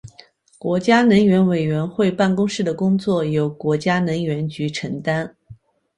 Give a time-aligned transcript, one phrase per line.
[0.57, 5.35] 国家能源委员会办公室的工作由国家能源局承担。